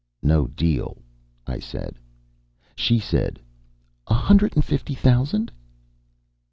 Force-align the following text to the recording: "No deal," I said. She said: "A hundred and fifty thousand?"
"No 0.23 0.47
deal," 0.47 0.97
I 1.45 1.59
said. 1.59 1.99
She 2.75 2.97
said: 2.97 3.39
"A 4.07 4.15
hundred 4.15 4.55
and 4.55 4.65
fifty 4.65 4.95
thousand?" 4.95 5.51